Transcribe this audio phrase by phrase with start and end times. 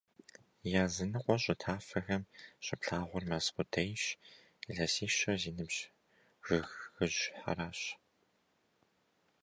[0.83, 2.23] Языныкъуэ щӀы тафэхэм
[2.65, 4.03] щыплъагъур мэз къудейщ,
[4.69, 5.79] илъэсищэ зи ныбжь
[6.45, 7.81] жыгыжьхэрщ.